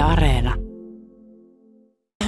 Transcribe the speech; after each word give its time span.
Areena. 0.00 0.54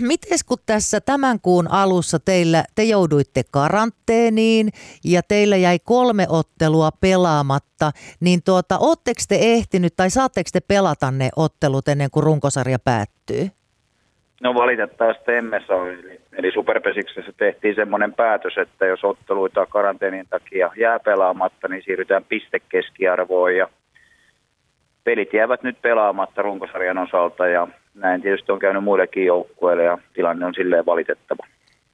Mites 0.01 0.45
kun 0.45 0.59
tässä 0.67 1.01
tämän 1.01 1.41
kuun 1.41 1.71
alussa 1.71 2.19
teillä, 2.19 2.65
te 2.75 2.83
jouduitte 2.83 3.43
karanteeniin 3.51 4.69
ja 5.05 5.23
teillä 5.29 5.57
jäi 5.57 5.79
kolme 5.85 6.27
ottelua 6.29 6.91
pelaamatta, 7.01 7.91
niin 8.21 8.41
tuota, 8.45 8.79
ootteko 8.81 9.21
te 9.29 9.37
ehtinyt 9.41 9.93
tai 9.97 10.11
saatteko 10.11 10.51
te 10.53 10.61
pelata 10.69 11.11
ne 11.11 11.29
ottelut 11.37 11.89
ennen 11.89 12.11
kuin 12.11 12.25
runkosarja 12.25 12.79
päättyy? 12.79 13.49
No 14.43 14.55
valitettavasti 14.55 15.33
emme 15.33 15.61
saa. 15.67 15.89
Eli, 15.89 16.21
eli 16.33 16.53
Superpesiksessä 16.53 17.33
tehtiin 17.37 17.75
semmoinen 17.75 18.15
päätös, 18.15 18.59
että 18.59 18.87
jos 18.87 19.05
otteluita 19.05 19.67
karanteenin 19.67 20.27
takia 20.31 20.73
jää 20.77 21.01
pelaamatta, 21.01 21.69
niin 21.69 21.83
siirrytään 21.85 22.25
pistekeskiarvoon 22.25 23.57
ja 23.57 23.69
pelit 25.05 25.33
jäävät 25.33 25.63
nyt 25.63 25.83
pelaamatta 25.83 26.43
runkosarjan 26.43 26.99
osalta 26.99 27.47
ja 27.47 27.69
näin 27.95 28.23
tietysti 28.23 28.53
on 28.53 28.59
käynyt 28.59 28.85
muillekin 28.85 29.27
joukkueille 29.27 29.85
ja 29.85 29.99
tilanne 30.15 30.47
on 30.47 30.55
silleen 30.55 30.87
valitettava. 30.87 31.47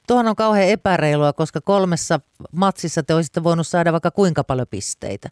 Tuohon 0.07 0.29
on 0.29 0.37
kauhean 0.37 0.69
epäreilua, 0.69 1.33
koska 1.33 1.61
kolmessa 1.65 2.21
matsissa 2.57 3.03
te 3.03 3.15
olisitte 3.15 3.45
voinut 3.45 3.67
saada 3.67 3.93
vaikka 3.93 4.11
kuinka 4.11 4.45
paljon 4.45 4.67
pisteitä. 4.71 5.29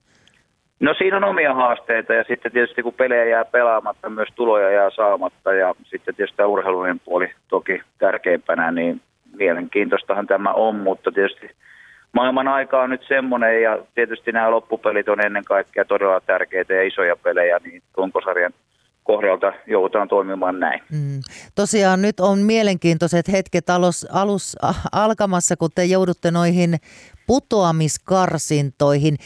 No 0.81 0.95
siinä 0.99 1.17
on 1.17 1.25
omia 1.25 1.55
haasteita 1.55 2.15
ja 2.15 2.25
sitten 2.25 2.53
tietysti 2.53 2.83
kun 2.83 2.95
pelejä 2.95 3.25
jää 3.25 3.45
pelaamatta, 3.45 4.11
myös 4.11 4.29
tuloja 4.35 4.71
jää 4.71 4.91
saamatta 4.91 5.53
ja 5.53 5.75
sitten 5.85 6.15
tietysti 6.15 6.37
tämä 6.37 6.47
urheilullinen 6.47 7.01
puoli 7.01 7.31
toki 7.49 7.83
tärkeimpänä, 7.99 8.71
niin 8.71 9.01
mielenkiintoistahan 9.37 10.27
tämä 10.27 10.53
on, 10.53 10.77
mutta 10.77 11.13
tietysti 11.13 11.51
maailman 12.17 12.49
aika 12.49 12.83
on 12.83 12.91
nyt 12.91 13.05
semmoinen 13.09 13.63
ja 13.63 13.79
tietysti 13.95 14.33
nämä 14.33 14.51
loppupelit 14.51 15.09
on 15.09 15.21
ennen 15.27 15.45
kaikkea 15.45 15.85
todella 15.85 16.21
tärkeitä 16.21 16.75
ja 16.75 16.83
isoja 16.83 17.17
pelejä, 17.17 17.61
niin 17.65 17.83
runkosarjan 17.97 18.53
kohdalta 19.05 19.53
joudutaan 19.67 20.09
toimimaan 20.09 20.61
näin. 20.61 20.81
Mm. 20.93 21.21
Tosiaan 21.57 22.03
nyt 22.03 22.21
on 22.21 22.39
mielenkiintoiset 22.39 23.33
hetket 23.33 23.71
alus, 23.71 24.07
alus 24.13 24.57
alkamassa, 24.93 25.57
kun 25.57 25.71
te 25.75 25.85
joudutte 25.85 26.31
noihin 26.31 26.77
putoamiskarsintoihin. 27.27 29.17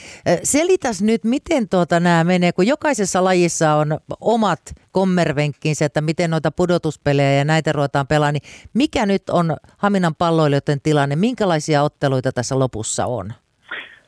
Selitäs 0.43 1.03
nyt, 1.03 1.25
miten 1.25 1.69
tuota 1.69 2.01
nämä 2.01 2.25
menee, 2.25 2.53
kun 2.53 2.67
jokaisessa 2.67 3.25
lajissa 3.25 3.75
on 3.75 3.99
omat 4.21 4.61
kommervenkkinsä, 4.93 5.85
että 5.85 6.01
miten 6.01 6.31
noita 6.31 6.51
pudotuspelejä 6.51 7.33
ja 7.33 7.45
näitä 7.45 7.73
ruvetaan 7.73 8.07
pelaamaan, 8.07 8.35
niin 8.35 8.51
mikä 8.75 9.07
nyt 9.07 9.23
on 9.31 9.57
Haminan 9.79 10.15
palloilijoiden 10.15 10.81
tilanne, 10.83 11.17
minkälaisia 11.17 11.83
otteluita 11.83 12.33
tässä 12.33 12.59
lopussa 12.59 13.07
on? 13.07 13.33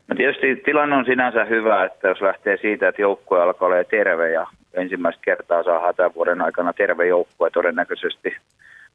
No 0.07 0.15
tietysti 0.15 0.55
tilanne 0.65 0.95
on 0.95 1.05
sinänsä 1.05 1.45
hyvä, 1.45 1.85
että 1.85 2.07
jos 2.07 2.21
lähtee 2.21 2.57
siitä, 2.61 2.87
että 2.87 3.01
joukkue 3.01 3.41
alkaa 3.41 3.67
olla 3.67 3.83
terve 3.83 4.31
ja 4.31 4.47
ensimmäistä 4.73 5.21
kertaa 5.21 5.63
saa 5.63 5.93
tämän 5.93 6.13
vuoden 6.15 6.41
aikana 6.41 6.73
terve 6.73 7.07
joukkue 7.07 7.49
todennäköisesti 7.49 8.35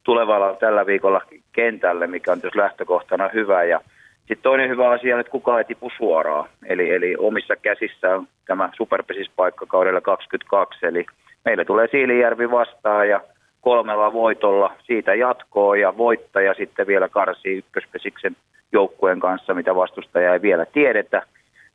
tulevalla 0.03 0.55
tällä 0.55 0.85
viikolla 0.85 1.21
kentälle, 1.51 2.07
mikä 2.07 2.31
on 2.31 2.41
tietysti 2.41 2.59
lähtökohtana 2.59 3.29
hyvä. 3.33 3.63
Ja 3.63 3.81
sitten 4.19 4.43
toinen 4.43 4.69
hyvä 4.69 4.89
asia 4.89 5.15
on, 5.15 5.19
että 5.19 5.31
kukaan 5.31 5.57
ei 5.57 5.65
tipu 5.65 5.91
suoraan. 5.97 6.49
Eli, 6.65 6.93
eli 6.93 7.15
omissa 7.17 7.55
käsissä 7.55 8.15
on 8.15 8.27
tämä 8.45 8.69
superpesispaikka 8.77 9.65
kaudella 9.65 10.01
22, 10.01 10.85
eli 10.85 11.05
meille 11.45 11.65
tulee 11.65 11.87
Siilijärvi 11.91 12.51
vastaan 12.51 13.09
ja 13.09 13.21
kolmella 13.61 14.13
voitolla 14.13 14.73
siitä 14.83 15.15
jatkoa 15.15 15.77
ja 15.77 15.97
voittaja 15.97 16.53
sitten 16.53 16.87
vielä 16.87 17.09
karsii 17.09 17.57
ykköspesiksen 17.57 18.35
joukkueen 18.71 19.19
kanssa, 19.19 19.53
mitä 19.53 19.75
vastustaja 19.75 20.33
ei 20.33 20.41
vielä 20.41 20.65
tiedetä. 20.65 21.21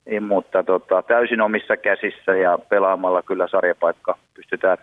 Niin, 0.07 0.23
mutta 0.23 0.63
tota, 0.63 1.03
täysin 1.03 1.41
omissa 1.41 1.77
käsissä 1.77 2.37
ja 2.37 2.59
pelaamalla 2.69 3.23
kyllä 3.23 3.49
sarjapaikka 3.49 4.19
pystytään 4.35 4.79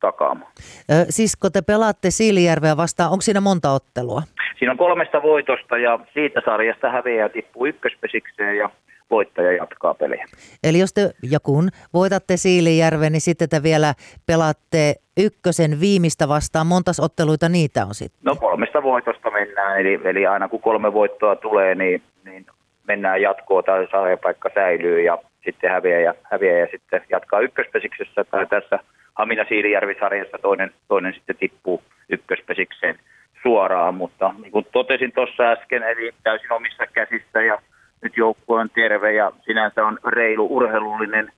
takaamaan. 0.00 0.52
Ö, 0.90 0.94
siis 1.08 1.36
kun 1.36 1.52
te 1.52 1.62
pelaatte 1.62 2.10
Siilijärveä 2.10 2.76
vastaan, 2.76 3.10
onko 3.10 3.22
siinä 3.22 3.40
monta 3.40 3.72
ottelua? 3.72 4.22
Siinä 4.58 4.72
on 4.72 4.78
kolmesta 4.78 5.22
voitosta 5.22 5.78
ja 5.78 5.98
siitä 6.14 6.40
sarjasta 6.44 6.90
häviää 6.90 7.28
tippuu 7.28 7.66
ykköspesikseen 7.66 8.56
ja 8.56 8.70
voittaja 9.10 9.52
jatkaa 9.52 9.94
peliä. 9.94 10.24
Eli 10.64 10.78
jos 10.78 10.92
te 10.92 11.10
ja 11.30 11.40
kun 11.40 11.68
voitatte 11.94 12.36
Siilijärven, 12.36 13.12
niin 13.12 13.20
sitten 13.20 13.48
te 13.48 13.62
vielä 13.62 13.94
pelaatte 14.26 14.94
ykkösen 15.16 15.80
viimeistä 15.80 16.28
vastaan. 16.28 16.66
Montas 16.66 17.00
otteluita 17.00 17.48
niitä 17.48 17.86
on 17.86 17.94
sitten? 17.94 18.20
No 18.24 18.36
kolmesta 18.36 18.82
voitosta 18.82 19.30
mennään, 19.30 19.80
eli, 19.80 20.00
eli 20.04 20.26
aina 20.26 20.48
kun 20.48 20.60
kolme 20.60 20.92
voittoa 20.92 21.36
tulee, 21.36 21.74
niin, 21.74 22.02
niin 22.24 22.46
mennään 22.88 23.22
jatkoon 23.22 23.64
tai 23.64 23.88
sarjapaikka 23.90 24.50
säilyy 24.54 25.00
ja 25.00 25.18
sitten 25.44 25.70
häviää 25.70 26.00
ja, 26.00 26.14
häviää 26.22 26.58
ja 26.58 26.66
sitten 26.70 27.02
jatkaa 27.10 27.40
ykköspesiksessä 27.40 28.24
tai 28.24 28.46
tässä 28.46 28.78
Hamina 29.14 29.44
Siilijärvi-sarjassa 29.48 30.38
toinen, 30.42 30.70
toinen 30.88 31.14
sitten 31.14 31.36
tippuu 31.36 31.82
ykköspesikseen 32.08 32.98
suoraan, 33.42 33.94
mutta 33.94 34.34
niin 34.42 34.52
kuin 34.52 34.66
totesin 34.72 35.12
tuossa 35.12 35.42
äsken, 35.42 35.82
eli 35.82 36.10
täysin 36.22 36.52
omissa 36.52 36.86
käsissä 36.86 37.42
ja 37.42 37.58
nyt 38.02 38.16
joukkue 38.16 38.60
on 38.60 38.70
terve 38.70 39.12
ja 39.12 39.32
sinänsä 39.44 39.86
on 39.86 39.98
reilu 40.06 40.56
urheilullinen 40.56 41.32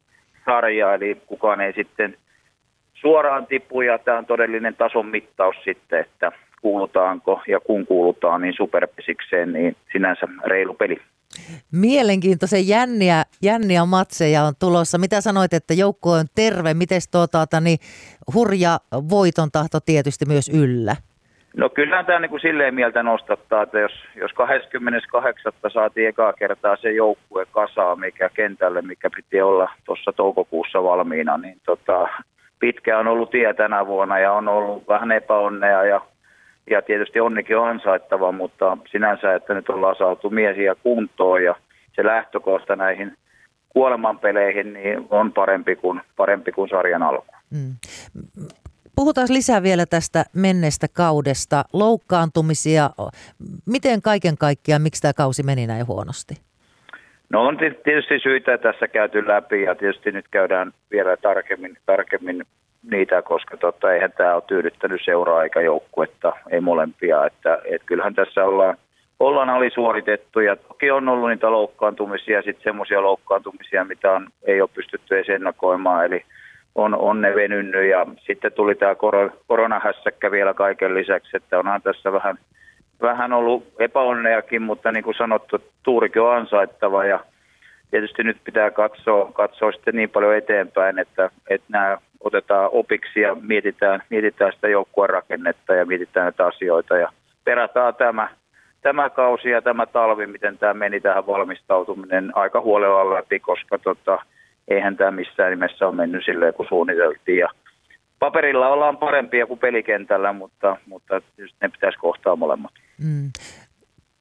sarja, 0.44 0.94
eli 0.94 1.22
kukaan 1.26 1.60
ei 1.60 1.72
sitten 1.72 2.16
suoraan 2.94 3.46
tipu 3.46 3.82
ja 3.82 3.98
tämä 3.98 4.18
on 4.18 4.26
todellinen 4.26 4.76
tason 4.76 5.06
mittaus 5.06 5.56
sitten, 5.64 6.00
että 6.00 6.32
kuulutaanko 6.62 7.42
ja 7.46 7.60
kun 7.60 7.86
kuulutaan 7.86 8.40
niin 8.40 8.54
superpesikseen, 8.56 9.52
niin 9.52 9.76
sinänsä 9.92 10.28
reilu 10.44 10.74
peli. 10.74 11.00
Mielenkiintoisen 11.72 12.68
jänniä, 12.68 13.24
jänniä 13.42 13.84
matseja 13.84 14.42
on 14.42 14.54
tulossa. 14.60 14.98
Mitä 14.98 15.20
sanoit, 15.20 15.52
että 15.52 15.74
joukko 15.74 16.10
on 16.10 16.26
terve? 16.34 16.74
Miten 16.74 17.00
tuota, 17.10 17.60
niin 17.60 17.78
hurja 18.34 18.78
voiton 19.10 19.50
tahto 19.50 19.80
tietysti 19.80 20.26
myös 20.26 20.48
yllä? 20.48 20.96
No 21.56 21.68
kyllä 21.68 22.04
tämä 22.04 22.18
niin 22.18 22.30
kuin 22.30 22.40
silleen 22.40 22.74
mieltä 22.74 23.02
nostattaa, 23.02 23.62
että 23.62 23.78
jos, 23.78 23.92
jos 24.16 24.32
28. 24.32 25.52
saatiin 25.72 26.08
ekaa 26.08 26.32
kertaa 26.32 26.76
se 26.76 26.92
joukkue 26.92 27.46
kasaa, 27.46 27.96
mikä 27.96 28.28
kentälle, 28.28 28.82
mikä 28.82 29.10
piti 29.16 29.42
olla 29.42 29.68
tuossa 29.84 30.12
toukokuussa 30.12 30.82
valmiina, 30.82 31.38
niin 31.38 31.60
tota, 31.66 32.08
pitkä 32.58 32.98
on 32.98 33.08
ollut 33.08 33.30
tie 33.30 33.54
tänä 33.54 33.86
vuonna 33.86 34.18
ja 34.18 34.32
on 34.32 34.48
ollut 34.48 34.88
vähän 34.88 35.12
epäonnea 35.12 35.84
ja, 35.84 36.00
ja 36.70 36.82
tietysti 36.82 37.20
onnikin 37.20 37.58
on 37.58 37.68
ansaittava, 37.68 38.32
mutta 38.32 38.78
sinänsä, 38.90 39.34
että 39.34 39.54
nyt 39.54 39.68
ollaan 39.68 39.96
saatu 39.96 40.30
miesiä 40.30 40.74
kuntoon 40.74 41.44
ja 41.44 41.54
se 41.96 42.04
lähtökohta 42.04 42.76
näihin 42.76 43.16
kuolemanpeleihin 43.68 44.72
niin 44.72 45.06
on 45.10 45.32
parempi 45.32 45.76
kuin, 45.76 46.00
parempi 46.16 46.52
kuin 46.52 46.68
sarjan 46.68 47.02
alku. 47.02 47.32
Mm. 47.50 47.74
Puhutaan 48.96 49.28
lisää 49.30 49.62
vielä 49.62 49.86
tästä 49.86 50.24
menneestä 50.34 50.86
kaudesta, 50.96 51.64
loukkaantumisia. 51.72 52.90
Miten 53.66 54.02
kaiken 54.02 54.38
kaikkiaan, 54.38 54.82
miksi 54.82 55.02
tämä 55.02 55.12
kausi 55.12 55.42
meni 55.42 55.66
näin 55.66 55.86
huonosti? 55.86 56.34
No 57.30 57.46
on 57.46 57.56
tietysti 57.56 58.18
syitä 58.22 58.58
tässä 58.58 58.88
käyty 58.88 59.28
läpi 59.28 59.62
ja 59.62 59.74
tietysti 59.74 60.12
nyt 60.12 60.28
käydään 60.30 60.72
vielä 60.90 61.16
tarkemmin, 61.16 61.76
tarkemmin 61.86 62.44
niitä, 63.04 63.22
koska 63.22 63.56
tota, 63.56 63.92
eihän 63.92 64.12
tämä 64.12 64.34
ole 64.34 64.42
tyydyttänyt 64.46 65.00
seuraa 65.04 65.42
eikä 65.42 65.60
joukkuetta, 65.60 66.32
ei 66.50 66.60
molempia. 66.60 67.26
Että, 67.26 67.58
et 67.64 67.82
kyllähän 67.86 68.14
tässä 68.14 68.44
ollaan, 68.44 68.76
ollaan 69.20 69.50
alisuoritettu 69.50 70.40
ja 70.40 70.56
toki 70.56 70.90
on 70.90 71.08
ollut 71.08 71.28
niitä 71.28 71.50
loukkaantumisia 71.50 72.36
ja 72.38 72.42
sitten 72.42 72.64
semmoisia 72.64 73.02
loukkaantumisia, 73.02 73.84
mitä 73.84 74.12
on, 74.12 74.26
ei 74.44 74.60
ole 74.60 74.70
pystytty 74.74 75.16
edes 75.16 75.28
ennakoimaan. 75.28 76.04
Eli 76.04 76.24
on, 76.74 76.94
on 76.94 77.20
ne 77.20 77.34
venynyt 77.34 77.90
ja 77.90 78.06
sitten 78.26 78.52
tuli 78.52 78.74
tämä 78.74 78.94
koronahässäkkä 79.46 80.30
vielä 80.30 80.54
kaiken 80.54 80.94
lisäksi, 80.94 81.36
että 81.36 81.58
onhan 81.58 81.82
tässä 81.82 82.12
vähän, 82.12 82.38
vähän 83.02 83.32
ollut 83.32 83.64
epäonneakin, 83.78 84.62
mutta 84.62 84.92
niin 84.92 85.04
kuin 85.04 85.16
sanottu, 85.18 85.58
tuurikin 85.82 86.22
on 86.22 86.36
ansaittava 86.36 87.04
ja 87.04 87.20
tietysti 87.90 88.22
nyt 88.22 88.36
pitää 88.44 88.70
katsoa, 88.70 89.30
katsoa 89.32 89.72
sitten 89.72 89.94
niin 89.94 90.10
paljon 90.10 90.36
eteenpäin, 90.36 90.98
että, 90.98 91.30
että 91.50 91.66
nämä 91.68 91.98
otetaan 92.24 92.70
opiksi 92.72 93.20
ja 93.20 93.34
mietitään, 93.34 94.02
mietitään 94.10 94.52
sitä 94.52 94.68
joukkueen 94.68 95.10
rakennetta 95.10 95.74
ja 95.74 95.86
mietitään 95.86 96.24
näitä 96.24 96.46
asioita 96.46 96.96
ja 96.96 97.12
perataan 97.44 97.94
tämä, 97.94 98.28
tämä 98.82 99.10
kausi 99.10 99.48
ja 99.48 99.62
tämä 99.62 99.86
talvi, 99.86 100.26
miten 100.26 100.58
tämä 100.58 100.74
meni 100.74 101.00
tähän 101.00 101.26
valmistautuminen 101.26 102.36
aika 102.36 102.60
huolella 102.60 103.14
läpi, 103.14 103.40
koska 103.40 103.78
tota, 103.78 104.18
eihän 104.68 104.96
tämä 104.96 105.10
missään 105.10 105.50
nimessä 105.50 105.86
ole 105.86 105.96
mennyt 105.96 106.24
silleen, 106.24 106.54
kun 106.54 106.66
suunniteltiin. 106.68 107.38
Ja 107.38 107.48
paperilla 108.18 108.68
ollaan 108.68 108.96
parempia 108.96 109.46
kuin 109.46 109.60
pelikentällä, 109.60 110.32
mutta, 110.32 110.76
mutta 110.86 111.22
ne 111.62 111.68
pitäisi 111.68 111.98
kohtaa 111.98 112.36
molemmat. 112.36 112.72
Mm. 112.98 113.30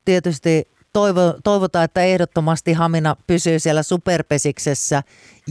Tietysti 0.06 0.68
toivo, 0.94 1.34
toivotaan, 1.44 1.86
että 1.86 2.02
ehdottomasti 2.02 2.74
Hamina 2.74 3.16
pysyy 3.28 3.60
siellä 3.60 3.84
superpesiksessä. 3.84 5.02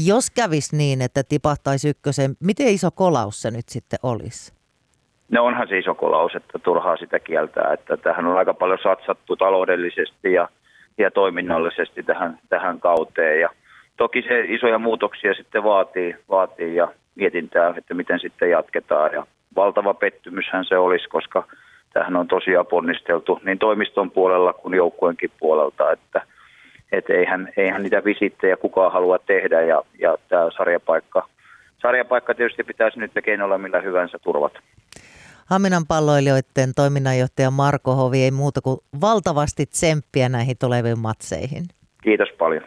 Jos 0.06 0.30
kävisi 0.30 0.76
niin, 0.76 1.02
että 1.02 1.22
tipahtaisi 1.28 1.88
ykkösen, 1.88 2.34
miten 2.40 2.68
iso 2.68 2.90
kolaus 2.90 3.42
se 3.42 3.50
nyt 3.50 3.68
sitten 3.68 3.98
olisi? 4.02 4.52
No 5.30 5.44
onhan 5.44 5.68
se 5.68 5.78
iso 5.78 5.94
kolaus, 5.94 6.34
että 6.34 6.58
turhaa 6.58 6.96
sitä 6.96 7.18
kieltää. 7.18 7.72
Että 7.72 7.96
tähän 7.96 8.26
on 8.26 8.36
aika 8.36 8.54
paljon 8.54 8.78
satsattu 8.82 9.36
taloudellisesti 9.36 10.32
ja, 10.32 10.48
ja 10.98 11.10
toiminnallisesti 11.10 12.02
tähän, 12.02 12.38
tähän 12.48 12.80
kauteen. 12.80 13.40
Ja 13.40 13.50
toki 13.96 14.22
se 14.22 14.40
isoja 14.40 14.78
muutoksia 14.78 15.34
sitten 15.34 15.64
vaatii, 15.64 16.16
vaatii 16.28 16.74
ja 16.74 16.88
mietintää, 17.14 17.74
että 17.76 17.94
miten 17.94 18.20
sitten 18.20 18.50
jatketaan. 18.50 19.12
Ja 19.12 19.26
valtava 19.56 19.94
pettymyshän 19.94 20.64
se 20.64 20.78
olisi, 20.78 21.08
koska 21.08 21.46
tähän 21.92 22.16
on 22.16 22.28
tosiaan 22.28 22.66
ponnisteltu 22.66 23.40
niin 23.44 23.58
toimiston 23.58 24.10
puolella 24.10 24.52
kuin 24.52 24.74
joukkueenkin 24.74 25.30
puolelta, 25.40 25.92
että 25.92 26.22
et 26.92 27.10
eihän, 27.10 27.52
eihän 27.56 27.82
niitä 27.82 28.04
visittejä 28.04 28.56
kukaan 28.56 28.92
halua 28.92 29.18
tehdä 29.18 29.62
ja, 29.62 29.82
ja 29.98 30.18
tämä 30.28 30.50
sarjapaikka, 30.56 31.28
sarjapaikka 31.82 32.34
tietysti 32.34 32.64
pitäisi 32.64 32.98
nyt 32.98 33.12
keinoilla 33.24 33.58
millä 33.58 33.80
hyvänsä 33.80 34.18
turvata. 34.18 34.60
Haminan 35.46 35.86
palloilijoiden 35.88 36.72
toiminnanjohtaja 36.76 37.50
Marko 37.50 37.94
Hovi 37.94 38.22
ei 38.22 38.30
muuta 38.30 38.60
kuin 38.60 38.78
valtavasti 39.00 39.66
tsemppiä 39.66 40.28
näihin 40.28 40.56
tuleviin 40.60 40.98
matseihin. 40.98 41.64
Kiitos 42.02 42.28
paljon. 42.38 42.62